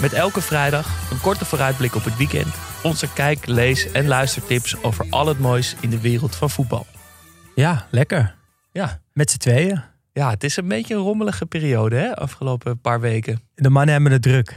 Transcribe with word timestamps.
Met 0.00 0.12
elke 0.12 0.40
vrijdag 0.40 1.10
een 1.10 1.20
korte 1.20 1.44
vooruitblik 1.44 1.94
op 1.94 2.04
het 2.04 2.16
weekend, 2.16 2.54
onze 2.82 3.12
kijk, 3.12 3.46
lees 3.46 3.90
en 3.92 4.06
luistertips 4.06 4.82
over 4.82 5.06
al 5.10 5.26
het 5.26 5.38
moois 5.38 5.74
in 5.80 5.90
de 5.90 6.00
wereld 6.00 6.36
van 6.36 6.50
voetbal. 6.50 6.86
Ja, 7.54 7.86
lekker. 7.90 8.34
Ja, 8.72 9.00
Met 9.12 9.30
z'n 9.30 9.38
tweeën. 9.38 9.82
ja 10.12 10.30
het 10.30 10.44
is 10.44 10.56
een 10.56 10.68
beetje 10.68 10.94
een 10.94 11.00
rommelige 11.00 11.46
periode, 11.46 11.96
hè, 11.96 12.16
afgelopen 12.16 12.80
paar 12.80 13.00
weken. 13.00 13.40
De 13.54 13.70
mannen 13.70 13.94
hebben 13.94 14.12
het 14.12 14.22
druk. 14.22 14.52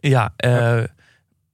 Ja, 0.00 0.32
eh, 0.36 0.82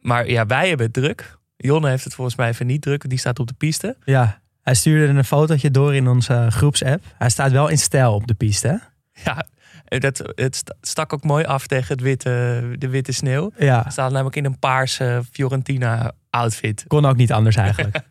maar 0.00 0.28
ja, 0.28 0.46
wij 0.46 0.68
hebben 0.68 0.86
het 0.86 0.94
druk. 0.94 1.36
Jonne 1.56 1.88
heeft 1.88 2.04
het 2.04 2.14
volgens 2.14 2.36
mij 2.36 2.48
even 2.48 2.66
niet 2.66 2.82
druk, 2.82 3.08
die 3.08 3.18
staat 3.18 3.38
op 3.38 3.46
de 3.46 3.54
piste. 3.54 3.96
Ja, 4.04 4.40
hij 4.62 4.74
stuurde 4.74 5.12
een 5.18 5.24
fotootje 5.24 5.70
door 5.70 5.94
in 5.94 6.08
onze 6.08 6.46
groepsapp. 6.50 7.04
Hij 7.18 7.30
staat 7.30 7.50
wel 7.50 7.68
in 7.68 7.78
stijl 7.78 8.14
op 8.14 8.26
de 8.26 8.34
piste. 8.34 8.68
hè? 8.68 8.76
Ja, 9.24 9.46
dat, 9.84 10.32
het 10.34 10.56
st- 10.56 10.74
stak 10.80 11.12
ook 11.12 11.24
mooi 11.24 11.44
af 11.44 11.66
tegen 11.66 11.88
het 11.88 12.00
witte, 12.00 12.62
de 12.78 12.88
witte 12.88 13.12
sneeuw. 13.12 13.50
Ja, 13.58 13.90
staat 13.90 14.10
namelijk 14.10 14.36
in 14.36 14.44
een 14.44 14.58
paarse 14.58 15.22
Fiorentina 15.32 16.12
outfit. 16.30 16.84
kon 16.86 17.04
ook 17.06 17.16
niet 17.16 17.32
anders 17.32 17.56
eigenlijk. 17.56 18.00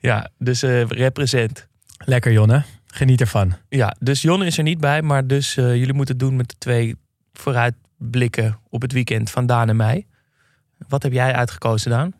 Ja, 0.00 0.28
dus 0.38 0.62
eh 0.62 0.82
represent. 0.88 1.66
lekker 2.04 2.32
Jonne, 2.32 2.62
geniet 2.86 3.20
ervan. 3.20 3.54
Ja, 3.68 3.96
dus 3.98 4.22
Jonne 4.22 4.46
is 4.46 4.56
er 4.58 4.62
niet 4.64 4.80
bij, 4.80 5.02
maar 5.02 5.26
dus 5.26 5.56
eh, 5.56 5.74
jullie 5.74 5.92
moeten 5.94 6.14
het 6.16 6.24
doen 6.24 6.36
met 6.36 6.48
de 6.48 6.56
twee 6.58 6.96
vooruitblikken 7.32 8.58
op 8.68 8.82
het 8.82 8.92
weekend 8.92 9.30
van 9.30 9.46
Daan 9.46 9.68
en 9.68 9.76
mij. 9.76 10.06
Wat 10.88 11.02
heb 11.02 11.12
jij 11.12 11.32
uitgekozen, 11.34 11.90
Daan? 11.90 12.12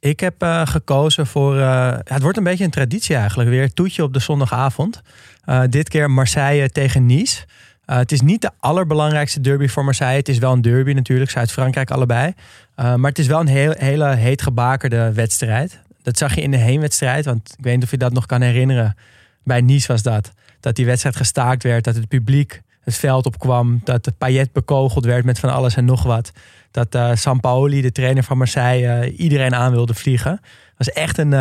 Ik 0.00 0.20
heb 0.20 0.42
eh, 0.42 0.66
gekozen 0.66 1.26
voor, 1.26 1.58
eh, 1.58 1.96
het 2.04 2.22
wordt 2.22 2.38
een 2.38 2.44
beetje 2.44 2.64
een 2.64 2.70
traditie 2.70 3.16
eigenlijk, 3.16 3.48
weer 3.48 3.72
toetje 3.72 4.02
op 4.02 4.12
de 4.12 4.18
zondagavond. 4.18 5.00
Eh, 5.44 5.62
dit 5.68 5.88
keer 5.88 6.10
Marseille 6.10 6.70
tegen 6.70 7.06
Nice. 7.06 7.44
Eh, 7.88 7.96
het 7.96 8.12
is 8.12 8.20
niet 8.20 8.42
de 8.42 8.50
allerbelangrijkste 8.58 9.40
derby 9.40 9.68
voor 9.68 9.84
Marseille. 9.84 10.16
Het 10.16 10.28
is 10.28 10.38
wel 10.38 10.52
een 10.52 10.62
derby 10.62 10.92
natuurlijk, 10.92 11.30
Zuid-Frankrijk 11.30 11.90
allebei. 11.90 12.32
Eh, 12.74 12.94
maar 12.94 13.10
het 13.10 13.18
is 13.18 13.26
wel 13.26 13.40
een 13.40 13.46
heel, 13.46 13.74
hele 13.76 14.14
heet 14.14 14.42
gebakerde 14.42 15.12
wedstrijd. 15.12 15.80
Dat 16.02 16.18
zag 16.18 16.34
je 16.34 16.40
in 16.40 16.50
de 16.50 16.56
heenwedstrijd, 16.56 17.24
want 17.24 17.54
ik 17.58 17.64
weet 17.64 17.74
niet 17.74 17.84
of 17.84 17.90
je 17.90 17.96
dat 17.96 18.12
nog 18.12 18.26
kan 18.26 18.40
herinneren. 18.40 18.96
Bij 19.44 19.60
Nice 19.60 19.86
was 19.86 20.02
dat. 20.02 20.32
Dat 20.60 20.76
die 20.76 20.86
wedstrijd 20.86 21.16
gestaakt 21.16 21.62
werd, 21.62 21.84
dat 21.84 21.94
het 21.94 22.08
publiek 22.08 22.62
het 22.80 22.94
veld 22.94 23.26
opkwam. 23.26 23.80
Dat 23.84 24.04
de 24.04 24.12
Payet 24.12 24.52
bekogeld 24.52 25.04
werd 25.04 25.24
met 25.24 25.38
van 25.38 25.50
alles 25.50 25.76
en 25.76 25.84
nog 25.84 26.02
wat. 26.02 26.32
Dat 26.70 26.94
eh 26.94 27.14
Sampaoli, 27.14 27.80
de 27.80 27.92
trainer 27.92 28.22
van 28.22 28.38
Marseille, 28.38 29.12
iedereen 29.16 29.54
aan 29.54 29.72
wilde 29.72 29.94
vliegen. 29.94 30.38
Dat 30.76 30.86
was 30.86 30.90
echt 30.90 31.18
een, 31.18 31.32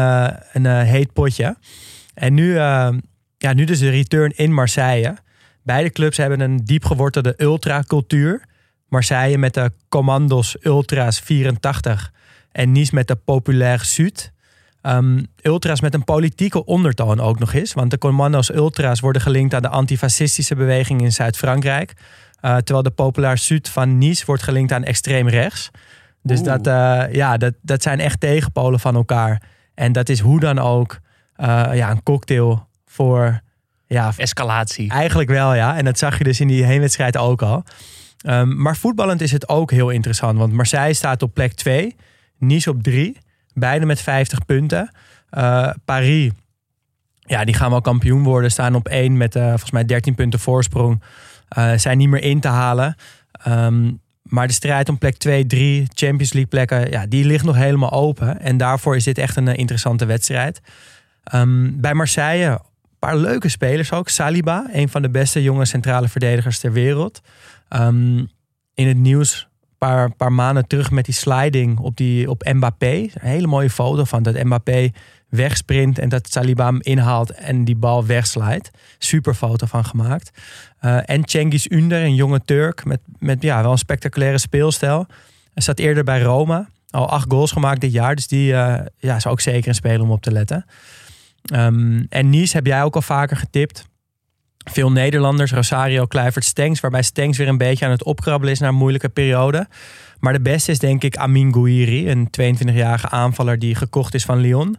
een 0.54 0.86
heet 0.86 1.14
potje. 1.14 1.58
En 2.14 2.34
nu, 2.34 2.56
ja, 3.38 3.54
nu 3.54 3.64
dus 3.64 3.80
de 3.80 3.90
return 3.90 4.32
in 4.36 4.54
Marseille. 4.54 5.16
Beide 5.68 5.90
clubs 5.90 6.18
hebben 6.18 6.40
een 6.40 6.58
diep 6.64 6.86
gewortelde 6.86 7.34
ultracultuur. 7.38 8.44
Marseille 8.90 9.38
met 9.38 9.54
de 9.54 9.72
Commandos 9.90 10.56
Ultras 10.62 11.20
84 11.20 12.12
en 12.52 12.72
Nice 12.72 12.96
met 12.96 13.08
de 13.08 13.16
Populaire 13.16 13.84
Sud. 13.84 14.32
Ehm, 14.82 15.24
ultras 15.42 15.82
met 15.82 15.94
een 15.94 16.04
politieke 16.04 16.66
ondertoon 16.66 17.20
ook 17.20 17.40
nog 17.40 17.54
eens. 17.54 17.74
Want 17.74 17.92
de 17.92 17.98
Commandos 17.98 18.54
Ultras 18.54 19.00
worden 19.00 19.22
gelinkt 19.22 19.54
aan 19.54 19.62
de 19.62 19.68
antifascistische 19.68 20.56
beweging 20.56 21.02
in 21.02 21.12
Zuid-Frankrijk. 21.12 21.94
Eh, 22.40 22.56
terwijl 22.56 22.84
de 22.84 22.90
Populaire 22.90 23.40
Sud 23.40 23.70
van 23.70 23.98
Nice 23.98 24.26
wordt 24.26 24.44
gelinkt 24.44 24.72
aan 24.72 24.84
extreem 24.84 25.28
rechts. 25.28 25.72
Dus 26.24 26.40
Oeh. 26.40 26.48
dat, 26.48 26.68
eh, 26.68 27.14
ja, 27.14 27.38
dat, 27.38 27.54
dat 27.62 27.82
zijn 27.82 28.00
echt 28.00 28.20
tegenpolen 28.20 28.80
van 28.80 28.96
elkaar. 28.96 29.42
En 29.74 29.92
dat 29.92 30.10
is 30.10 30.20
hoe 30.20 30.40
dan 30.40 30.60
ook 30.60 31.00
eh, 31.36 31.70
ja, 31.74 31.92
een 31.92 32.04
cocktail 32.04 32.68
voor... 32.86 33.46
Ja, 33.88 34.14
Escalatie. 34.18 34.90
Eigenlijk 34.90 35.30
wel, 35.30 35.54
ja. 35.54 35.78
En 35.78 35.86
dat 35.86 35.98
zag 35.98 36.18
je 36.18 36.24
dus 36.24 36.40
in 36.40 36.48
die 36.48 36.64
heenwedstrijd 36.64 37.18
ook 37.18 37.42
al. 37.42 37.64
Ehm, 38.22 38.62
maar 38.62 38.78
voetballend 38.78 39.22
is 39.22 39.32
het 39.32 39.50
ook 39.50 39.72
heel 39.72 39.90
interessant. 39.90 40.38
Want 40.38 40.54
Marseille 40.54 40.94
staat 40.94 41.22
op 41.22 41.34
plek 41.34 41.54
2. 41.54 41.96
Nice 42.38 42.70
op 42.70 42.84
3. 42.84 43.18
Beide 43.54 43.86
met 43.86 44.02
50 44.02 44.46
punten. 44.46 44.92
Eh, 45.30 45.70
Paris, 45.86 46.32
ja, 47.20 47.46
die 47.46 47.54
gaan 47.54 47.70
wel 47.70 47.82
kampioen 47.82 48.24
worden. 48.24 48.52
Staan 48.52 48.76
op 48.76 48.88
1 48.88 49.18
met 49.18 49.36
eh, 49.36 49.48
volgens 49.48 49.72
mij 49.72 49.86
13 49.86 50.16
punten 50.16 50.40
voorsprong. 50.40 51.04
Eh, 51.48 51.74
zijn 51.76 51.98
niet 51.98 52.10
meer 52.10 52.24
in 52.24 52.40
te 52.40 52.48
halen. 52.48 52.96
Ehm, 53.32 53.92
maar 54.22 54.48
de 54.48 54.54
strijd 54.54 54.90
om 54.90 54.98
plek 54.98 55.18
2, 55.18 55.46
3, 55.46 55.88
Champions 55.94 56.34
League 56.34 56.50
plekken, 56.50 56.90
ja, 56.92 57.06
die 57.06 57.26
ligt 57.26 57.46
nog 57.46 57.56
helemaal 57.56 57.92
open. 57.92 58.40
En 58.40 58.58
daarvoor 58.58 58.96
is 58.96 59.04
dit 59.04 59.18
echt 59.18 59.36
een 59.36 59.48
interessante 59.48 60.06
wedstrijd. 60.06 60.62
Ehm, 61.24 61.80
bij 61.80 61.94
Marseille, 61.94 62.60
een 63.00 63.10
paar 63.10 63.18
leuke 63.18 63.50
spelers 63.50 63.92
ook. 63.92 64.10
Saliba, 64.10 64.68
een 64.72 64.90
van 64.90 65.02
de 65.02 65.10
beste 65.10 65.44
jonge 65.44 65.66
centrale 65.66 66.08
verdedigers 66.08 66.60
ter 66.60 66.72
wereld. 66.72 67.22
Ehm, 67.70 68.18
in 68.74 68.88
het 68.88 68.98
nieuws 68.98 69.48
een 69.62 69.76
paar, 69.78 70.16
paar 70.16 70.34
maanden 70.34 70.68
terug 70.68 70.92
met 70.92 71.06
die 71.06 71.14
sliding 71.14 71.80
op, 71.80 71.98
die, 71.98 72.30
op 72.30 72.44
Mbappé. 72.54 72.94
Een 72.94 73.12
hele 73.14 73.48
mooie 73.48 73.70
foto 73.70 74.04
van 74.04 74.24
dat 74.24 74.44
Mbappé 74.44 74.92
wegsprint 75.30 76.00
en 76.00 76.10
dat 76.10 76.32
Saliba 76.32 76.66
hem 76.66 76.82
inhaalt 76.82 77.32
en 77.32 77.66
die 77.66 77.76
bal 77.76 78.06
wegslijt. 78.06 78.72
Super 78.98 79.34
foto 79.34 79.66
van 79.66 79.86
gemaakt. 79.86 80.32
Eh, 80.80 81.10
en 81.10 81.22
Cengiz 81.26 81.66
Ünder, 81.70 82.04
een 82.04 82.16
jonge 82.16 82.42
Turk 82.46 82.86
met, 82.86 83.00
met 83.18 83.42
ja, 83.42 83.62
wel 83.62 83.72
een 83.72 83.78
spectaculaire 83.78 84.38
speelstijl. 84.38 85.06
Hij 85.54 85.64
staat 85.64 85.80
eerder 85.80 86.04
bij 86.04 86.22
Roma. 86.22 86.70
Al 86.90 87.10
acht 87.10 87.26
goals 87.30 87.52
gemaakt 87.52 87.82
dit 87.82 87.92
jaar. 87.92 88.16
Dus 88.16 88.28
die 88.28 88.54
eh, 88.54 88.86
ja, 88.98 89.16
is 89.16 89.28
ook 89.28 89.42
zeker 89.42 89.68
een 89.68 89.76
speler 89.76 90.02
om 90.02 90.12
op 90.12 90.22
te 90.22 90.32
letten. 90.32 90.66
Ehm, 91.42 92.04
en 92.10 92.30
Nice 92.30 92.56
heb 92.56 92.66
jij 92.66 92.84
ook 92.84 92.96
al 92.96 93.02
vaker 93.02 93.38
getipt. 93.38 93.86
Veel 94.72 94.92
Nederlanders, 94.92 95.52
Rosario, 95.52 96.06
Kluivert, 96.06 96.46
Stengs. 96.46 96.80
Waarbij 96.80 97.02
Stengs 97.02 97.38
weer 97.38 97.48
een 97.48 97.58
beetje 97.58 97.86
aan 97.86 97.92
het 97.92 98.04
opkrabbelen 98.04 98.54
is 98.54 98.60
naar 98.60 98.70
een 98.70 98.76
moeilijke 98.76 99.10
periode. 99.10 99.68
Maar 100.20 100.34
de 100.34 100.42
beste 100.42 100.72
is 100.72 100.80
denk 100.80 101.04
ik 101.04 101.18
Amin 101.18 101.54
Gouiri. 101.54 102.10
Een 102.10 102.30
22-jarige 102.42 103.10
aanvaller 103.10 103.60
die 103.60 103.76
gekocht 103.76 104.14
is 104.14 104.26
van 104.26 104.38
Lyon. 104.38 104.78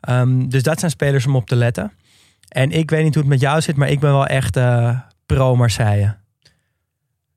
Ehm, 0.00 0.48
dus 0.48 0.62
dat 0.62 0.78
zijn 0.78 0.90
spelers 0.90 1.26
om 1.26 1.36
op 1.36 1.46
te 1.46 1.56
letten. 1.56 1.92
En 2.48 2.70
ik 2.70 2.90
weet 2.90 3.04
niet 3.04 3.14
hoe 3.14 3.22
het 3.22 3.32
met 3.32 3.40
jou 3.40 3.60
zit, 3.60 3.76
maar 3.76 3.90
ik 3.90 4.00
ben 4.00 4.10
wel 4.10 4.26
echt 4.26 4.56
eh, 4.56 4.98
pro-Marseille. 5.26 6.16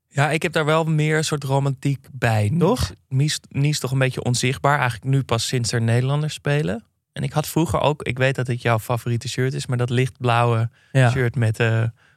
Ja, 0.08 0.30
ik 0.30 0.42
heb 0.42 0.52
daar 0.52 0.64
wel 0.64 0.84
meer 0.84 1.24
soort 1.24 1.44
romantiek 1.44 2.06
bij. 2.12 2.52
Toch? 2.58 2.92
Nice 3.08 3.40
is 3.48 3.78
toch 3.78 3.90
een 3.90 3.98
beetje 3.98 4.24
onzichtbaar. 4.24 4.78
Eigenlijk 4.78 5.10
nu 5.10 5.22
pas 5.22 5.46
sinds 5.46 5.72
er 5.72 5.82
Nederlanders 5.82 6.34
spelen. 6.34 6.84
En 7.14 7.22
ik 7.22 7.32
had 7.32 7.46
vroeger 7.46 7.80
ook, 7.80 8.02
ik 8.02 8.18
weet 8.18 8.34
dat 8.34 8.46
het 8.46 8.62
jouw 8.62 8.78
favoriete 8.78 9.28
shirt 9.28 9.54
is, 9.54 9.66
maar 9.66 9.76
dat 9.76 9.90
lichtblauwe 9.90 10.70
Ja, 10.92 11.10
shirt 11.10 11.36
met 11.36 11.60
eh 11.60 11.66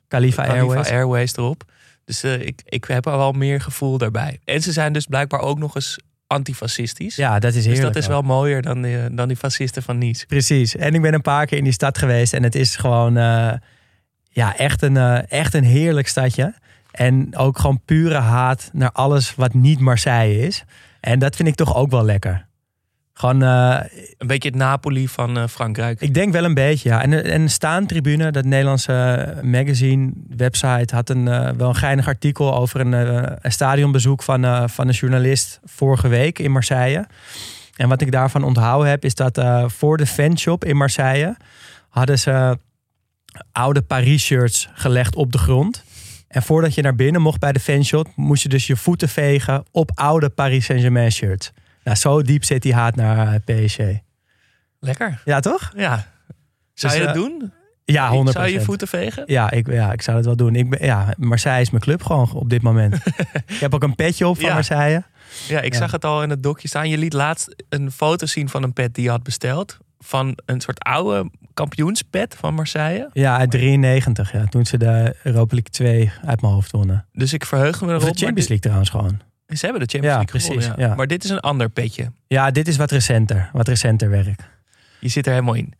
Khalifa 0.08 0.44
Khalifa 0.44 0.44
Airways. 0.44 0.90
Airways 0.90 1.38
erop. 1.38 1.64
Dus 2.06 2.24
eh, 2.24 2.42
ik, 2.42 2.62
ik 2.66 2.86
heb 2.86 3.06
er 3.06 3.18
wel 3.18 3.32
meer 3.32 3.62
gevoel 3.62 3.98
daarbij. 3.98 4.40
En 4.44 4.62
ze 4.62 4.72
zijn 4.72 4.94
dus 4.94 5.06
blijkbaar 5.06 5.40
ook 5.40 5.60
nog 5.60 5.76
eens 5.76 6.00
antifascistisch. 6.28 7.16
Ja, 7.16 7.40
dat 7.40 7.50
is 7.50 7.56
dus 7.56 7.66
heerlijk. 7.66 7.94
dat 7.94 8.04
is 8.04 8.08
wel 8.10 8.22
mooier 8.22 8.62
dan, 8.62 8.82
die, 8.82 9.14
dan 9.14 9.28
die 9.28 9.38
fascisten 9.38 9.84
van 9.84 9.98
Nice. 9.98 10.26
Precies. 10.26 10.76
En 10.76 10.94
ik 10.94 11.02
ben 11.02 11.14
een 11.14 11.22
paar 11.22 11.46
keer 11.46 11.58
in 11.58 11.64
die 11.64 11.74
stad 11.74 11.98
geweest. 11.98 12.34
En 12.34 12.44
het 12.44 12.56
is 12.56 12.76
gewoon 12.76 13.18
eh, 13.18 13.54
ja, 14.30 14.58
echt, 14.58 14.82
een, 14.82 14.98
eh, 14.98 15.32
echt 15.32 15.54
een 15.54 15.64
heerlijk 15.64 16.08
stadje. 16.08 16.54
En 16.92 17.36
ook 17.36 17.60
gewoon 17.60 17.82
pure 17.86 18.18
haat 18.18 18.70
naar 18.74 18.92
alles 18.92 19.36
wat 19.36 19.54
niet 19.54 19.80
Marseille 19.80 20.40
is. 20.40 20.64
En 21.00 21.20
dat 21.20 21.36
vind 21.36 21.48
ik 21.48 21.56
toch 21.56 21.76
ook 21.76 21.92
wel 21.92 22.04
lekker. 22.04 22.47
Gewoon, 23.18 23.44
eh, 23.44 23.80
Een 24.18 24.28
beetje 24.28 24.50
het 24.50 24.58
Napoli 24.58 25.08
van 25.08 25.38
eh, 25.38 25.48
Frankrijk. 25.48 26.02
ik 26.02 26.14
denk 26.14 26.32
wel 26.34 26.44
een 26.44 26.54
beetje, 26.54 26.90
ja. 26.90 27.02
En, 27.02 27.24
en 27.24 27.42
een 27.42 27.50
staantribune, 27.50 28.32
dat 28.32 28.46
Nederlandse 28.46 28.94
eh, 28.94 29.44
magazine, 29.44 30.12
website, 30.38 30.96
had 30.96 31.10
een, 31.10 31.28
eh, 31.28 31.50
wel 31.58 31.70
een 31.70 31.76
geinig 31.76 32.08
artikel 32.08 32.56
over 32.56 32.80
een, 32.80 32.94
eh, 32.94 33.32
een 33.42 33.52
stadionbezoek 33.52 34.24
van, 34.24 34.46
eh, 34.46 34.64
van 34.68 34.88
een 34.88 34.94
journalist 34.94 35.60
vorige 35.66 36.08
week 36.08 36.40
in 36.40 36.52
Marseille. 36.52 37.08
En 37.76 37.90
wat 37.90 38.02
ik 38.02 38.12
daarvan 38.12 38.44
onthouden 38.44 38.90
heb, 38.90 39.06
is 39.06 39.16
dat 39.16 39.38
eh, 39.38 39.64
voor 39.68 39.98
de 39.98 40.06
fanshop 40.06 40.66
in 40.66 40.78
Marseille 40.78 41.36
hadden 41.90 42.20
ze 42.20 42.58
oude 43.52 43.82
Paris-shirts 43.82 44.70
gelegd 44.74 45.16
op 45.16 45.32
de 45.32 45.38
grond. 45.38 45.84
En 46.28 46.42
voordat 46.44 46.76
je 46.76 46.82
naar 46.82 46.96
binnen 46.96 47.22
mocht 47.22 47.40
bij 47.40 47.52
de 47.52 47.60
fanshop, 47.60 48.08
moest 48.16 48.44
je 48.44 48.50
dus 48.50 48.68
je 48.68 48.76
voeten 48.76 49.10
vegen 49.10 49.64
op 49.72 49.92
oude 49.94 50.30
Paris 50.30 50.66
Saint-Germain 50.66 51.12
shirts. 51.12 51.52
Nou, 51.88 52.00
zo 52.00 52.22
diep 52.22 52.44
zit 52.44 52.62
die 52.62 52.74
haat 52.74 52.96
naar 52.96 53.34
eh, 53.46 53.66
PSG. 53.66 53.80
Lekker. 54.80 55.22
Ja, 55.26 55.40
toch? 55.40 55.72
Ja. 55.76 56.06
Zou 56.74 56.94
Dus, 56.94 57.02
je 57.02 57.08
dat 57.08 57.16
eh, 57.16 57.22
doen? 57.22 57.52
Ja, 57.86 58.12
100%. 58.12 58.30
Zou 58.32 58.46
je 58.48 58.54
je 58.54 58.62
voeten 58.62 58.88
vegen? 58.88 59.24
Ja 59.26 59.52
ik, 59.52 59.72
ja, 59.72 59.92
ik 59.92 60.02
zou 60.02 60.18
het 60.18 60.26
wel 60.26 60.36
doen. 60.36 60.56
Ik 60.56 60.70
ben, 60.70 60.86
ja, 60.86 61.14
Marseille 61.18 61.62
is 61.62 61.70
mijn 61.70 61.84
club 61.84 62.04
gewoon 62.04 62.32
op 62.32 62.50
dit 62.50 62.62
moment. 62.62 62.96
ik 63.54 63.58
heb 63.60 63.74
ook 63.74 63.84
een 63.84 63.96
petje 63.96 64.28
op 64.28 64.36
van 64.36 64.46
Ja. 64.46 64.54
Marseille. 64.54 65.04
Ja, 65.48 65.62
ik 65.62 65.74
Ja. 65.74 65.80
zag 65.80 65.92
het 65.92 66.06
al 66.06 66.24
in 66.24 66.30
het 66.30 66.44
dokje 66.44 66.68
staan. 66.68 66.90
Je 66.90 66.98
liet 66.98 67.14
laatst 67.14 67.56
een 67.70 67.92
foto 67.92 68.26
zien 68.26 68.50
van 68.50 68.64
een 68.64 68.74
pet 68.74 68.94
die 68.94 69.04
je 69.04 69.10
had 69.10 69.24
besteld. 69.24 69.78
Van 70.00 70.38
een 70.46 70.62
soort 70.62 70.80
oude 70.80 71.30
kampioenspet 71.54 72.36
van 72.40 72.54
Marseille. 72.54 73.10
Ja, 73.14 73.38
uit 73.38 73.52
93. 73.52 74.32
Ja, 74.32 74.46
toen 74.46 74.66
ze 74.66 74.78
de 74.78 75.16
Europa 75.24 75.54
League 75.56 75.72
2 75.72 76.12
uit 76.26 76.42
mijn 76.42 76.54
hoofd 76.54 76.72
wonnen. 76.72 77.06
Dus 77.12 77.34
ik 77.34 77.46
verheug 77.46 77.82
me 77.82 77.88
erop. 77.88 78.02
Of 78.02 78.10
de 78.10 78.18
Champions 78.26 78.48
League 78.48 78.60
trouwens 78.60 78.90
gewoon. 78.90 79.20
Ze 79.48 79.66
hebben 79.66 79.88
de 79.88 79.92
Champions 79.92 80.16
League 80.16 80.26
precies, 80.26 80.66
gewonnen, 80.66 80.90
ja. 80.90 80.96
Maar 80.96 81.08
dit 81.08 81.24
is 81.24 81.30
een 81.30 81.40
ander 81.40 81.70
petje. 81.70 82.12
Ja, 82.28 82.52
dit 82.52 82.68
is 82.68 82.78
wat 82.78 82.92
recenter. 82.92 83.50
Wat 83.54 83.68
recenter 83.68 84.10
werk. 84.10 84.42
Je 85.00 85.10
zit 85.10 85.26
er 85.26 85.32
helemaal 85.32 85.54
in. 85.54 85.74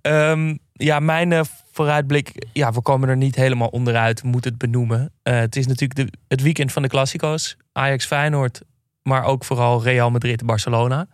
Ehm, 0.00 0.56
ja, 0.72 1.00
mijn 1.00 1.32
eh, 1.32 1.40
vooruitblik. 1.72 2.46
Ja, 2.52 2.72
we 2.72 2.80
komen 2.80 3.08
er 3.08 3.16
niet 3.16 3.34
helemaal 3.34 3.68
onderuit. 3.68 4.22
Moet 4.22 4.44
het 4.44 4.58
benoemen. 4.58 5.12
Eh, 5.22 5.38
het 5.38 5.56
is 5.56 5.66
natuurlijk 5.66 5.94
de, 5.94 6.18
het 6.28 6.42
weekend 6.42 6.72
van 6.72 6.82
de 6.82 6.88
Classico's. 6.88 7.56
Ajax 7.72 8.06
Feyenoord. 8.06 8.60
Maar 9.02 9.24
ook 9.24 9.44
vooral 9.44 9.82
Real 9.82 10.10
Madrid 10.10 10.46
Barcelona. 10.46 11.06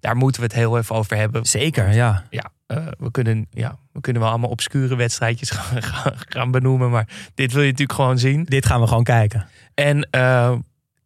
Daar 0.00 0.16
moeten 0.16 0.40
we 0.40 0.46
het 0.46 0.56
heel 0.56 0.78
even 0.78 0.94
over 0.94 1.16
hebben. 1.16 1.44
Zeker, 1.44 1.92
ja. 1.92 2.24
Ja, 2.30 2.50
eh, 2.66 2.86
we, 2.98 3.10
kunnen, 3.10 3.46
ja 3.50 3.78
we 3.92 4.00
kunnen 4.00 4.22
wel 4.22 4.30
allemaal 4.30 4.50
obscure 4.50 4.96
wedstrijdjes 4.96 5.50
gaan, 5.56 5.82
gaan, 5.82 6.12
gaan 6.28 6.50
benoemen. 6.50 6.90
Maar 6.90 7.08
dit 7.34 7.52
wil 7.52 7.62
je 7.62 7.70
natuurlijk 7.70 7.98
gewoon 7.98 8.18
zien. 8.18 8.44
Dit 8.44 8.66
gaan 8.66 8.80
we 8.80 8.86
gewoon 8.86 9.04
kijken. 9.04 9.48
En 9.74 10.08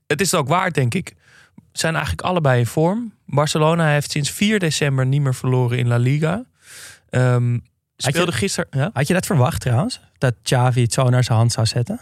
het 0.08 0.20
is 0.20 0.30
het 0.30 0.40
ook 0.40 0.48
waard, 0.48 0.74
denk 0.74 0.94
ik. 0.94 1.14
Zijn 1.72 1.94
eigenlijk 1.94 2.26
allebei 2.26 2.58
in 2.58 2.66
vorm. 2.66 3.12
Barcelona 3.26 3.88
heeft 3.88 4.10
sinds 4.10 4.30
4 4.30 4.58
december 4.58 5.06
niet 5.06 5.20
meer 5.20 5.34
verloren 5.34 5.78
in 5.78 5.88
La 5.88 5.96
Liga. 5.96 6.44
Ehm, 7.10 7.58
speelde 7.96 8.32
gisteren. 8.32 8.68
Ja? 8.70 8.90
Had 8.92 9.06
je 9.06 9.14
dat 9.14 9.26
verwacht 9.26 9.60
trouwens? 9.60 10.00
Dat 10.18 10.34
Xavi 10.42 10.82
het 10.82 10.92
zo 10.92 11.08
naar 11.08 11.24
zijn 11.24 11.38
hand 11.38 11.52
zou 11.52 11.66
zetten? 11.66 12.00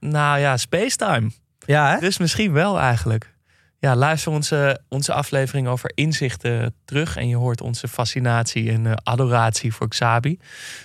Nou 0.00 0.38
ja, 0.38 0.56
Spacetime. 0.56 1.30
Ja, 1.66 1.90
hè? 1.90 2.00
Dus 2.00 2.18
misschien 2.18 2.52
wel 2.52 2.78
eigenlijk. 2.78 3.34
Ja, 3.78 3.96
luister 3.96 4.32
onze, 4.32 4.80
onze 4.88 5.12
aflevering 5.12 5.68
over 5.68 5.92
inzichten 5.94 6.74
terug. 6.84 7.16
En 7.16 7.28
je 7.28 7.36
hoort 7.36 7.60
onze 7.60 7.88
fascinatie 7.88 8.70
en 8.70 8.86
eh, 8.86 8.92
adoratie 9.02 9.74
voor 9.74 9.88
Xabi. 9.88 10.38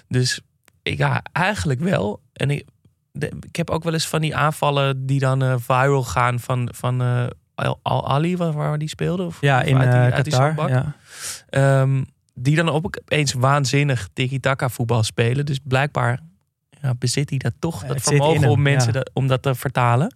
Dus 0.07 0.42
ja, 0.84 1.24
eigenlijk 1.31 1.80
wel. 1.80 2.22
En 2.34 2.50
ik, 2.50 2.66
de- 3.13 3.31
ik 3.48 3.56
heb 3.56 3.69
ook 3.69 3.83
wel 3.83 3.94
eens 3.94 4.07
van 4.07 4.21
die 4.21 4.36
aanvallen 4.36 5.06
die 5.06 5.19
dan 5.19 5.44
eh, 5.44 5.56
viral 5.57 6.04
gaan 6.04 6.39
van, 6.39 6.69
van 6.75 7.01
eh, 7.01 7.25
Al 7.56 7.80
Al 7.81 8.07
Ali, 8.10 8.38
waar, 8.38 8.51
waar 8.54 8.77
die 8.77 8.88
speelde. 8.89 9.24
Of, 9.24 9.42
Ja, 9.42 9.60
of 9.60 9.65
in 9.65 9.77
uit 9.77 9.92
die- 9.92 10.00
eh, 10.00 10.13
uit 10.13 10.24
die 10.24 10.33
Qatar. 10.33 10.69
Ja. 10.69 10.95
Ehm, 11.50 12.04
die 12.33 12.56
dan 12.56 12.69
opeens 12.69 13.33
waanzinnig 13.33 14.10
tiki-taka 14.13 14.69
voetbal 14.69 15.04
spelen. 15.04 15.45
Dus 15.45 15.60
blijkbaar 15.63 16.19
ja, 16.81 16.94
bezit 16.94 17.30
hij 17.30 17.38
dat 17.39 17.54
toch, 17.60 17.83
dat 17.86 18.01
vermogen 18.01 18.50
om 18.50 18.62
mensen 18.62 18.94
dat- 18.94 19.10
om 19.13 19.27
dat 19.27 19.42
te 19.42 19.56
vertalen. 19.56 20.15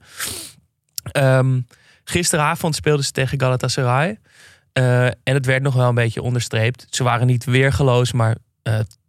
Ehm, 1.11 1.59
gisteravond 2.03 2.75
speelden 2.75 3.05
ze 3.05 3.11
tegen 3.11 3.39
Galatasaray. 3.39 4.19
En 4.73 5.15
het 5.23 5.45
werd 5.45 5.61
nog 5.63 5.73
wel 5.75 5.89
een 5.89 5.95
beetje 5.95 6.21
onderstreept. 6.21 6.85
Ze 6.89 7.03
waren 7.03 7.27
niet 7.27 7.45
weergeloos, 7.45 8.11
maar 8.11 8.35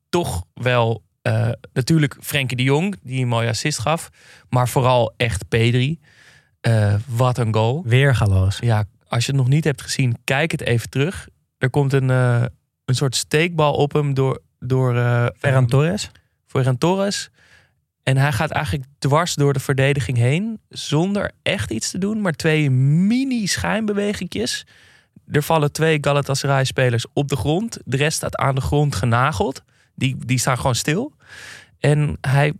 toch 0.08 0.44
wel 0.55 1.02
eh, 1.28 1.50
natuurlijk 1.72 2.16
Frenkie 2.20 2.56
de 2.56 2.62
Jong, 2.62 2.96
die 3.02 3.22
een 3.22 3.28
mooie 3.28 3.48
assist 3.48 3.78
gaf. 3.78 4.10
Maar 4.48 4.69
vooral 4.69 5.14
echt 5.16 5.48
Pedri. 5.48 5.98
Eh, 6.60 6.94
wat 7.06 7.38
een 7.38 7.54
goal 7.54 7.82
Weergaloos. 7.86 8.58
ja, 8.60 8.84
als 9.08 9.26
je 9.26 9.32
het 9.32 9.40
nog 9.40 9.48
niet 9.48 9.64
hebt 9.64 9.82
gezien, 9.82 10.16
kijk 10.25 10.50
het 10.50 10.60
even 10.60 10.90
terug. 10.90 11.28
Er 11.58 11.70
komt 11.70 11.92
een, 11.92 12.10
eh, 12.10 12.44
een 12.84 12.94
soort 12.94 13.16
steekbal 13.16 13.75
op 13.75 13.92
hem 13.92 14.14
door, 14.14 14.42
door 14.58 14.94
Ferran 15.38 15.66
Torres. 15.66 16.10
Ferran 16.46 16.78
Torres. 16.78 17.30
En 18.02 18.16
hij 18.16 18.32
gaat 18.32 18.50
eigenlijk 18.50 18.88
dwars 18.98 19.34
door 19.34 19.52
de 19.52 19.60
verdediging 19.60 20.19
heen. 20.19 20.60
Zonder 20.69 21.30
echt 21.42 21.70
iets 21.70 21.90
te 21.90 21.98
doen. 21.98 22.20
Maar 22.20 22.32
twee 22.32 22.70
mini 22.70 23.46
schijnbewegingjes. 23.46 24.66
Er 25.30 25.42
vallen 25.42 25.72
twee 25.72 25.98
Galatasaray-spelers 26.00 27.06
op 27.12 27.28
de 27.28 27.36
grond. 27.36 27.78
De 27.84 27.96
rest 27.96 28.16
staat 28.16 28.36
aan 28.36 28.54
de 28.54 28.60
grond 28.60 28.94
genageld. 28.94 29.62
Die, 29.94 30.16
die 30.26 30.38
staan 30.38 30.56
gewoon 30.56 30.75
stil. 30.75 31.16
En 31.78 32.19
hij 32.20 32.52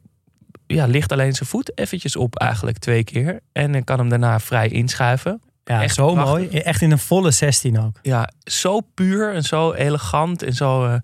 ja, 0.67 0.87
ligt 0.87 1.13
alleen 1.13 1.35
zijn 1.35 1.49
voet 1.49 1.79
eventjes 1.79 2.17
op 2.17 2.37
eigenlijk 2.37 2.79
twee 2.79 3.05
keer. 3.05 3.41
En 3.53 3.73
dan 3.73 3.85
kan 3.85 3.99
hem 3.99 4.09
daarna 4.09 4.41
vrij 4.41 4.69
inschuiven. 4.69 5.41
Ja, 5.65 5.83
Echt 5.83 5.95
zo 5.95 6.13
prachtig. 6.13 6.35
mooi. 6.35 6.49
Echt 6.49 6.83
in 6.83 6.91
een 6.91 6.99
volle 6.99 7.31
16 7.31 7.81
ook. 7.81 7.99
ja, 8.03 8.31
zo 8.45 8.81
puur 8.81 9.35
en 9.35 9.43
zo 9.43 9.73
elegant 9.73 10.43
en 10.43 10.53
zo, 10.53 10.87
eh, 10.87 10.95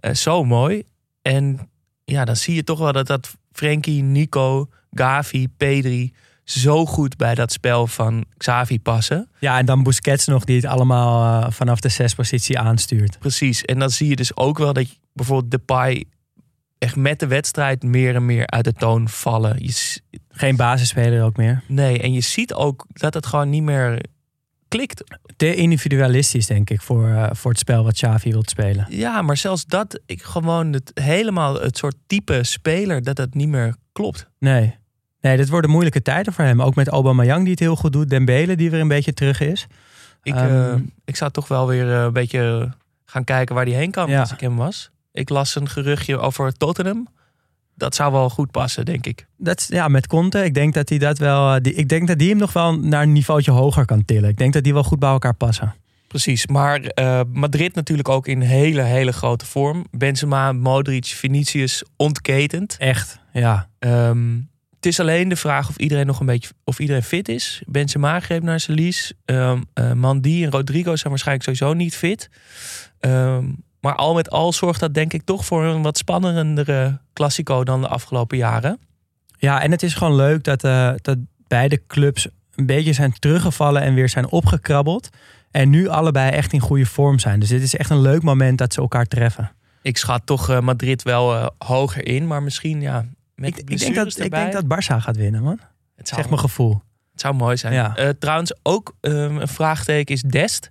eh, 0.00 0.14
zo 0.14 0.44
mooi. 0.44 0.82
En 1.22 1.70
ja, 2.04 2.24
dan 2.24 2.36
zie 2.36 2.54
je 2.54 2.64
toch 2.64 2.78
wel 2.78 2.92
dat 2.92 3.06
dat 3.06 3.36
Frenkie, 3.52 4.02
Nico, 4.02 4.68
Gavi, 4.90 5.48
Pedri 5.56 6.12
zo 6.44 6.86
goed 6.86 7.16
bij 7.16 7.34
dat 7.34 7.52
spel 7.52 7.86
van 7.86 8.24
Xavi 8.36 8.80
passen. 8.80 9.30
Ja, 9.38 9.58
en 9.58 9.66
dan 9.66 9.82
Busquets 9.82 10.26
nog 10.26 10.44
die 10.44 10.56
het 10.56 10.64
allemaal 10.64 11.42
eh, 11.42 11.50
vanaf 11.50 11.80
de 11.80 11.88
zespositie 11.88 12.58
aanstuurt. 12.58 13.18
Precies. 13.18 13.64
En 13.64 13.78
dan 13.78 13.90
zie 13.90 14.08
je 14.08 14.16
dus 14.16 14.36
ook 14.36 14.58
wel 14.58 14.72
dat 14.72 14.90
je, 14.90 14.96
bijvoorbeeld 15.12 15.50
Depay 15.50 16.04
echt 16.78 16.96
met 16.96 17.20
de 17.20 17.26
wedstrijd 17.26 17.82
meer 17.82 18.14
en 18.14 18.26
meer 18.26 18.46
uit 18.46 18.64
de 18.64 18.72
toon 18.72 19.08
vallen. 19.08 19.56
Je, 19.58 20.00
Geen 20.30 20.56
basisspeler 20.56 21.22
ook 21.24 21.36
meer. 21.36 21.62
nee, 21.66 22.02
en 22.02 22.12
je 22.12 22.20
ziet 22.20 22.54
ook 22.54 22.86
dat 22.92 23.14
het 23.14 23.26
gewoon 23.26 23.50
niet 23.50 23.62
meer 23.62 24.00
klikt. 24.68 25.04
Te 25.36 25.54
individualistisch, 25.54 26.46
denk 26.46 26.70
ik, 26.70 26.80
voor, 26.82 27.08
eh, 27.08 27.26
voor 27.32 27.50
het 27.50 27.60
spel 27.60 27.84
wat 27.84 27.92
Xavi 27.92 28.30
wil 28.30 28.42
spelen. 28.46 28.86
Ja, 28.90 29.22
maar 29.22 29.36
zelfs 29.36 29.64
dat, 29.66 30.00
ik 30.06 30.22
gewoon 30.22 30.72
het 30.72 30.90
helemaal 30.94 31.54
het 31.60 31.76
soort 31.76 31.94
type 32.06 32.44
speler, 32.44 33.02
dat 33.02 33.18
het 33.18 33.34
niet 33.34 33.48
meer 33.48 33.74
klopt. 33.92 34.28
Nee. 34.38 34.76
Nee, 35.20 35.36
dit 35.36 35.48
worden 35.48 35.70
moeilijke 35.70 36.02
tijden 36.02 36.32
voor 36.32 36.44
hem. 36.44 36.62
Ook 36.62 36.74
met 36.74 36.88
Aubameyang 36.88 37.40
die 37.42 37.50
het 37.50 37.60
heel 37.60 37.76
goed 37.76 37.92
doet. 37.92 38.08
Dembele 38.10 38.56
die 38.56 38.70
weer 38.70 38.80
een 38.80 38.88
beetje 38.88 39.12
terug 39.12 39.40
is. 39.40 39.66
Ik, 40.22 40.34
Ehm. 40.34 40.44
eh, 40.74 40.74
ik 41.04 41.16
zou 41.16 41.30
toch 41.30 41.48
wel 41.48 41.66
weer 41.66 41.92
eh, 41.92 42.02
een 42.02 42.12
beetje 42.12 42.72
gaan 43.04 43.24
kijken 43.24 43.54
waar 43.54 43.64
hij 43.64 43.74
heen 43.74 43.90
kan 43.90 44.10
Ja. 44.10 44.20
als 44.20 44.32
ik 44.32 44.40
hem 44.40 44.56
was. 44.56 44.90
Ik 45.18 45.28
las 45.28 45.54
een 45.54 45.68
geruchtje 45.68 46.18
over 46.18 46.52
Tottenham. 46.52 47.08
Dat 47.74 47.94
zou 47.94 48.12
wel 48.12 48.30
goed 48.30 48.50
passen, 48.50 48.84
denk 48.84 49.06
ik. 49.06 49.26
Dat, 49.36 49.66
ja, 49.68 49.88
met 49.88 50.06
Conte, 50.06 50.44
ik 50.44 50.54
denk 50.54 50.74
dat 50.74 50.88
hij 50.88 50.98
dat 50.98 51.18
wel. 51.18 51.54
eh, 51.54 51.60
Die, 51.62 51.74
ik 51.74 51.88
denk 51.88 52.08
dat 52.08 52.18
die 52.18 52.28
hem 52.28 52.38
nog 52.38 52.52
wel 52.52 52.78
naar 52.78 53.02
een 53.02 53.12
niveautje 53.12 53.50
hoger 53.50 53.84
kan 53.84 54.04
tillen. 54.04 54.28
Ik 54.30 54.36
denk 54.36 54.52
dat 54.52 54.62
die 54.64 54.72
wel 54.72 54.82
goed 54.84 54.98
bij 54.98 55.08
elkaar 55.10 55.34
passen. 55.34 55.74
Precies, 56.08 56.46
maar 56.46 56.80
eh, 56.80 57.20
Madrid 57.32 57.74
natuurlijk 57.74 58.08
ook 58.08 58.26
in 58.26 58.40
hele, 58.40 58.82
hele 58.82 59.12
grote 59.12 59.46
vorm. 59.46 59.86
Benzema, 59.90 60.52
Modric, 60.52 61.04
Vinicius 61.06 61.82
ontketend. 61.96 62.76
Echt, 62.78 63.18
ja. 63.32 63.68
Ehm, 63.78 64.34
het 64.76 64.86
is 64.86 65.00
alleen 65.00 65.28
de 65.28 65.36
vraag 65.36 65.68
of 65.68 65.76
iedereen 65.76 66.06
nog 66.06 66.20
een 66.20 66.26
beetje 66.26 66.48
of 66.64 66.78
iedereen 66.78 67.02
fit 67.02 67.28
is. 67.28 67.62
Benzema 67.66 68.20
greep 68.20 68.42
naar 68.42 68.60
zijn 68.60 68.76
lies. 68.76 69.12
Ehm 69.24 69.62
eh, 69.74 69.92
Mandy 69.92 70.44
en 70.44 70.50
Rodrigo 70.50 70.96
zijn 70.96 71.08
waarschijnlijk 71.10 71.44
sowieso 71.48 71.74
niet 71.76 71.96
fit. 71.96 72.30
Ehm, 73.00 73.44
maar 73.80 73.94
al 73.94 74.14
met 74.14 74.30
al 74.30 74.52
zorgt 74.52 74.80
dat 74.80 74.94
denk 74.94 75.12
ik 75.12 75.22
toch 75.24 75.44
voor 75.44 75.64
een 75.64 75.82
wat 75.82 75.98
spannendere 75.98 76.98
Classico 77.12 77.64
dan 77.64 77.80
de 77.80 77.88
afgelopen 77.88 78.36
jaren. 78.36 78.78
Ja, 79.38 79.62
en 79.62 79.70
het 79.70 79.82
is 79.82 79.94
gewoon 79.94 80.14
leuk 80.14 80.44
dat, 80.44 80.64
eh, 80.64 80.92
dat 80.96 81.18
beide 81.46 81.86
clubs 81.86 82.28
een 82.54 82.66
beetje 82.66 82.92
zijn 82.92 83.12
teruggevallen 83.18 83.82
en 83.82 83.94
weer 83.94 84.08
zijn 84.08 84.30
opgekrabbeld. 84.30 85.08
En 85.50 85.70
nu 85.70 85.88
allebei 85.88 86.30
echt 86.30 86.52
in 86.52 86.60
goede 86.60 86.86
vorm 86.86 87.18
zijn. 87.18 87.40
Dus 87.40 87.48
dit 87.48 87.62
is 87.62 87.76
echt 87.76 87.90
een 87.90 88.00
leuk 88.00 88.22
moment 88.22 88.58
dat 88.58 88.72
ze 88.72 88.80
elkaar 88.80 89.06
treffen. 89.06 89.52
Ik 89.82 89.96
schat 89.96 90.22
toch 90.24 90.50
eh, 90.50 90.60
Madrid 90.60 91.02
wel 91.02 91.34
eh, 91.34 91.46
hoger 91.58 92.06
in, 92.06 92.26
maar 92.26 92.42
misschien 92.42 92.80
ja. 92.80 93.04
Met 93.34 93.48
Ik, 93.58 93.70
ik, 93.70 93.78
denk 93.78 93.94
dat, 93.94 94.18
ik 94.18 94.30
denk 94.30 94.52
dat 94.52 94.64
Barça 94.64 94.96
gaat 94.96 95.16
winnen, 95.16 95.42
man. 95.42 95.60
het 95.96 96.08
zou, 96.08 96.20
Zeg 96.20 96.30
mijn 96.30 96.42
gevoel. 96.42 96.82
Het 97.12 97.20
zou 97.20 97.34
mooi 97.34 97.56
zijn. 97.56 97.72
Ja. 97.72 98.14
Trouwens, 98.18 98.54
ook 98.62 98.96
ehm, 99.00 99.36
een 99.36 99.48
vraagteken 99.48 100.14
is 100.14 100.22
Dest. 100.22 100.70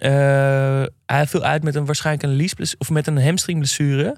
Eh, 0.00 0.82
hij 1.06 1.26
viel 1.26 1.42
uit 1.42 1.62
met 1.62 1.74
een 1.74 1.84
waarschijnlijk 1.84 2.24
een 2.26 2.34
liesbless 2.36 2.76
of 2.76 2.90
met 2.90 3.06
een 3.06 3.22
hamstringblessure. 3.22 4.16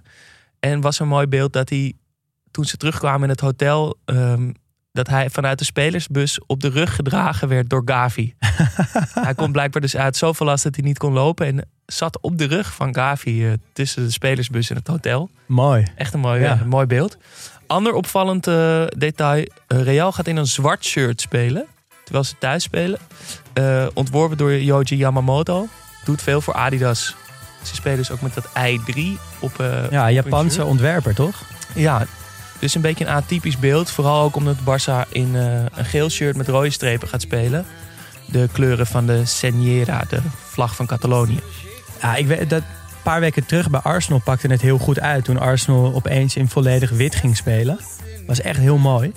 En 0.60 0.80
was 0.80 0.98
een 0.98 1.08
mooi 1.08 1.26
beeld 1.26 1.52
dat 1.52 1.68
hij 1.68 1.92
toen 2.50 2.64
ze 2.64 2.76
terugkwamen 2.76 3.22
in 3.22 3.28
het 3.28 3.40
hotel, 3.40 3.98
ehm, 4.04 4.50
dat 4.92 5.08
hij 5.08 5.30
vanuit 5.30 5.58
de 5.58 5.64
spelersbus 5.64 6.40
op 6.46 6.60
de 6.60 6.68
rug 6.68 6.94
gedragen 6.94 7.48
werd 7.48 7.70
door 7.70 7.82
Gavi. 7.84 8.34
hij 9.26 9.34
kon 9.34 9.52
blijkbaar 9.52 9.80
dus 9.82 9.96
uit 9.96 10.16
zoveel 10.16 10.46
last 10.46 10.64
dat 10.64 10.74
hij 10.74 10.84
niet 10.84 10.98
kon 10.98 11.12
lopen 11.12 11.46
en 11.46 11.68
zat 11.86 12.20
op 12.20 12.38
de 12.38 12.44
rug 12.44 12.74
van 12.74 12.94
Gavi 12.94 13.46
eh, 13.46 13.52
tussen 13.72 14.04
de 14.04 14.10
spelersbus 14.10 14.70
en 14.70 14.76
het 14.76 14.86
hotel. 14.86 15.30
Mooi. 15.46 15.84
Echt 15.96 16.14
een 16.14 16.20
mooi, 16.20 16.40
Ja. 16.40 16.52
eh, 16.52 16.62
mooi 16.62 16.86
beeld. 16.86 17.16
Ander 17.66 17.92
opvallend 17.92 18.44
detail. 18.98 19.46
Real 19.66 20.12
gaat 20.12 20.26
in 20.26 20.36
een 20.36 20.46
zwart 20.46 20.84
shirt 20.84 21.20
spelen. 21.20 21.66
Terwijl 22.04 22.24
ze 22.24 22.34
thuis 22.38 22.62
spelen. 22.62 22.98
Eh, 23.52 23.86
ontworpen 23.94 24.36
door 24.36 24.54
Yoji 24.54 24.96
Yamamoto. 24.96 25.66
Doet 26.04 26.22
veel 26.22 26.40
voor 26.40 26.54
Adidas. 26.54 27.14
Ze 27.62 27.74
spelen 27.74 27.98
dus 27.98 28.10
ook 28.10 28.20
met 28.20 28.34
dat 28.34 28.48
I3 28.48 29.00
op 29.40 29.60
eh, 29.60 29.90
Ja, 29.90 30.10
Japanse 30.10 30.64
ontwerper, 30.64 31.14
toch? 31.14 31.42
Ja, 31.74 32.06
dus 32.58 32.74
een 32.74 32.80
beetje 32.80 33.04
een 33.04 33.12
atypisch 33.12 33.58
beeld. 33.58 33.90
Vooral 33.90 34.22
ook 34.22 34.36
omdat 34.36 34.56
Barça 34.56 35.08
in 35.08 35.36
eh, 35.36 35.64
een 35.74 35.84
geel 35.84 36.10
shirt 36.10 36.36
met 36.36 36.48
rode 36.48 36.70
strepen 36.70 37.08
gaat 37.08 37.20
spelen. 37.20 37.66
De 38.26 38.48
kleuren 38.52 38.86
van 38.86 39.06
de 39.06 39.22
Señera, 39.26 40.08
de 40.08 40.18
vlag 40.48 40.76
van 40.76 40.86
Catalonië. 40.86 41.40
Ja, 42.00 42.16
ik 42.16 42.26
weet 42.26 42.50
dat 42.50 42.60
een 42.60 43.02
paar 43.02 43.20
weken 43.20 43.46
terug 43.46 43.70
bij 43.70 43.80
Arsenal 43.80 44.20
pakte 44.24 44.46
het 44.46 44.60
heel 44.60 44.78
goed 44.78 45.00
uit. 45.00 45.24
Toen 45.24 45.38
Arsenal 45.38 45.94
opeens 45.94 46.36
in 46.36 46.48
volledig 46.48 46.90
wit 46.90 47.14
ging 47.14 47.36
spelen. 47.36 47.78
Was 48.26 48.40
echt 48.40 48.58
heel 48.58 48.78
mooi. 48.78 49.12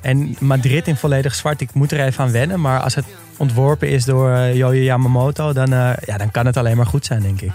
En 0.00 0.36
Madrid 0.40 0.88
in 0.88 0.96
volledig 0.96 1.34
zwart, 1.34 1.60
ik 1.60 1.74
moet 1.74 1.92
er 1.92 2.00
even 2.00 2.24
aan 2.24 2.30
wennen. 2.30 2.60
Maar 2.60 2.80
als 2.80 2.94
het 2.94 3.04
ontworpen 3.36 3.88
is 3.88 4.04
door 4.04 4.30
uh, 4.30 4.54
Yoyo 4.54 4.82
Yamamoto, 4.82 5.52
dan, 5.52 5.72
eh, 5.72 5.90
ja, 6.06 6.16
dan 6.16 6.30
kan 6.30 6.46
het 6.46 6.56
alleen 6.56 6.76
maar 6.76 6.86
goed 6.86 7.06
zijn, 7.06 7.22
denk 7.22 7.40
ik. 7.40 7.52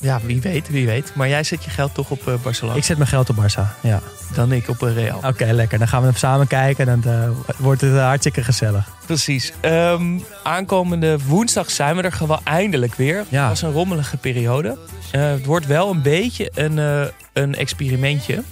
Ja, 0.00 0.20
wie 0.24 0.40
weet, 0.40 0.68
wie 0.68 0.86
weet. 0.86 1.14
Maar 1.14 1.28
jij 1.28 1.42
zet 1.42 1.64
je 1.64 1.70
geld 1.70 1.94
toch 1.94 2.10
op 2.10 2.28
eh, 2.28 2.34
Barcelona. 2.42 2.76
Ik 2.76 2.84
zet 2.84 2.96
mijn 2.96 3.08
geld 3.08 3.30
op 3.30 3.36
Barça, 3.36 3.80
ja. 3.80 4.00
Dan 4.34 4.52
ik 4.52 4.68
op 4.68 4.80
Real. 4.80 5.20
Oké, 5.24 5.44
lekker. 5.44 5.78
Dan 5.78 5.88
gaan 5.88 6.00
we 6.00 6.06
hem 6.06 6.16
samen 6.16 6.46
kijken 6.46 6.88
en 6.88 7.00
dan 7.00 7.34
wordt 7.56 7.80
het 7.80 7.98
hartstikke 7.98 8.44
gezellig. 8.44 8.88
Precies. 9.06 9.52
Ehm, 9.60 10.18
aankomende 10.42 11.18
woensdag 11.26 11.70
zijn 11.70 11.96
we 11.96 12.02
er 12.02 12.12
gewoon 12.12 12.40
eindelijk 12.44 12.94
weer. 12.94 13.24
Ja. 13.28 13.40
Het 13.40 13.48
was 13.48 13.62
een 13.62 13.72
rommelige 13.72 14.16
periode. 14.16 14.78
Het 15.10 15.44
wordt 15.44 15.66
wel 15.66 15.90
een 15.90 16.02
beetje 16.02 16.50
een, 16.54 17.10
een 17.32 17.54
experimentje. 17.54 18.42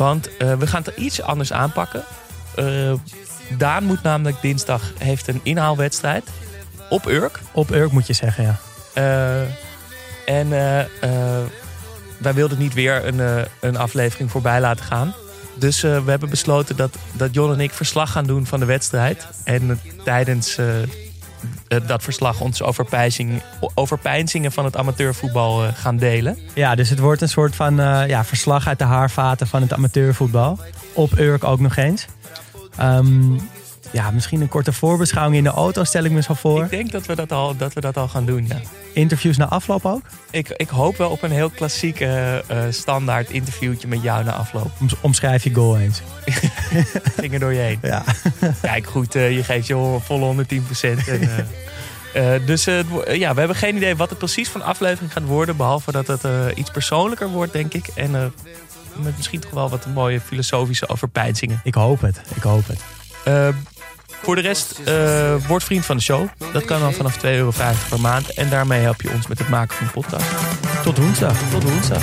Want 0.00 0.36
eh, 0.36 0.54
we 0.54 0.66
gaan 0.66 0.82
het 0.82 0.96
iets 0.96 1.22
anders 1.22 1.52
aanpakken. 1.52 2.04
Eh, 2.54 2.92
Daan 3.58 3.84
moet 3.84 4.02
namelijk 4.02 4.40
dinsdag 4.40 4.82
heeft 4.98 5.28
een 5.28 5.40
inhaalwedstrijd 5.42 6.28
op 6.88 7.06
Urk. 7.06 7.40
Op 7.52 7.70
Urk 7.70 7.92
moet 7.92 8.06
je 8.06 8.12
zeggen, 8.12 8.44
ja. 8.44 8.58
Eh, 8.94 10.38
en 10.40 10.48
wij 12.18 12.34
wilden 12.34 12.58
niet 12.58 12.74
weer 12.74 13.06
een, 13.06 13.46
een 13.60 13.76
aflevering 13.76 14.30
voorbij 14.30 14.60
laten 14.60 14.84
gaan. 14.84 15.14
Dus 15.54 15.80
we 15.80 16.02
hebben 16.06 16.30
besloten 16.30 16.76
dat, 16.76 16.96
dat 17.12 17.34
Jon 17.34 17.52
en 17.52 17.60
ik 17.60 17.72
verslag 17.72 18.12
gaan 18.12 18.26
doen 18.26 18.46
van 18.46 18.60
de 18.60 18.66
wedstrijd. 18.66 19.26
En 19.44 19.80
tijdens 20.04 20.58
dat 21.86 22.02
verslag 22.02 22.40
ons 22.40 22.62
overpeinzing, 22.62 23.42
overpeinzingen 23.74 24.52
van 24.52 24.64
het 24.64 24.76
amateurvoetbal 24.76 25.64
eh, 25.64 25.68
gaan 25.74 25.96
delen. 25.96 26.38
Ja, 26.54 26.74
dus 26.74 26.90
het 26.90 26.98
wordt 26.98 27.20
een 27.20 27.28
soort 27.28 27.56
van 27.56 27.80
eh, 27.80 28.08
ja, 28.08 28.24
verslag 28.24 28.66
uit 28.66 28.78
de 28.78 28.84
haarvaten 28.84 29.46
van 29.46 29.62
het 29.62 29.72
amateurvoetbal. 29.72 30.58
Op 30.92 31.18
Urk 31.18 31.44
ook 31.44 31.60
nog 31.60 31.76
eens. 31.76 32.06
Ehm, 32.76 33.32
ja, 33.92 34.10
misschien 34.10 34.40
een 34.40 34.48
korte 34.48 34.72
voorbeschouwing 34.72 35.36
in 35.36 35.42
de 35.44 35.50
auto 35.50 35.84
stel 35.84 36.04
ik 36.04 36.10
me 36.10 36.22
zo 36.22 36.34
voor. 36.34 36.64
Ik 36.64 36.70
denk 36.70 36.92
dat 36.92 37.06
we 37.06 37.14
dat 37.14 37.32
al, 37.32 37.56
dat 37.56 37.72
we 37.72 37.80
dat 37.80 37.96
al 37.96 38.08
gaan 38.08 38.24
doen, 38.24 38.46
ja. 38.48 38.56
Interviews 38.94 39.36
na 39.36 39.48
afloop 39.48 39.84
ook. 39.86 40.02
Ik, 40.30 40.48
ik 40.56 40.68
hoop 40.68 40.96
wel 40.96 41.10
op 41.10 41.22
een 41.22 41.30
heel 41.30 41.50
klassiek 41.50 42.00
eh, 42.00 42.36
eh, 42.38 42.72
standaard 42.72 43.30
interviewtje 43.30 43.88
met 43.88 44.02
jou 44.02 44.24
na 44.24 44.32
afloop. 44.32 44.70
Om- 44.80 44.88
Omschrijf 45.00 45.44
je 45.44 45.54
goal 45.54 45.78
eens. 45.78 46.02
Ging 47.20 47.32
er 47.32 47.38
door 47.38 47.52
je 47.52 47.58
heen. 47.60 47.78
Ja. 47.82 48.04
Kijk, 48.62 48.86
goed, 48.86 49.14
eh, 49.14 49.36
je 49.36 49.44
geeft 49.44 49.66
je 49.66 49.96
volle 50.00 50.24
110 50.24 50.64
En, 50.82 50.98
eh, 51.06 51.38
eh, 52.34 52.46
dus 52.46 52.64
ja, 53.08 53.32
we 53.32 53.38
hebben 53.38 53.56
geen 53.56 53.76
idee 53.76 53.96
wat 53.96 54.08
het 54.10 54.18
precies 54.18 54.48
van 54.48 54.62
aflevering 54.62 55.12
gaat 55.12 55.24
worden. 55.24 55.56
Behalve 55.56 55.92
dat 55.92 56.06
het 56.06 56.22
iets 56.54 56.70
persoonlijker 56.70 57.28
wordt, 57.28 57.52
denk 57.52 57.74
ik. 57.74 57.86
En 57.94 58.10
met 59.02 59.16
misschien 59.16 59.40
toch 59.40 59.50
wel 59.50 59.68
wat 59.68 59.86
mooie 59.86 60.20
filosofische 60.20 60.88
overpeinzingen. 60.88 61.60
Ik 61.64 61.74
hoop 61.74 62.00
het. 62.00 62.20
Ik 62.34 62.42
hoop 62.42 62.64
het. 62.66 62.80
Voor 64.22 64.34
de 64.34 64.40
rest, 64.40 64.80
eh, 64.84 65.34
word 65.46 65.64
vriend 65.64 65.86
van 65.86 65.96
de 65.96 66.02
show. 66.02 66.28
Dat 66.52 66.64
kan 66.64 66.80
dan 66.80 66.92
vanaf 66.92 67.16
2,50 67.16 67.24
euro 67.24 67.52
per 67.88 68.00
maand. 68.00 68.34
En 68.34 68.50
daarmee 68.50 68.80
help 68.80 69.02
je 69.02 69.10
ons 69.10 69.26
met 69.26 69.38
het 69.38 69.48
maken 69.48 69.76
van 69.76 69.86
de 69.86 69.92
podcast. 69.92 70.26
Tot 70.82 70.98
woensdag. 70.98 71.38
Tot 71.50 71.62
woensdag. 71.62 72.02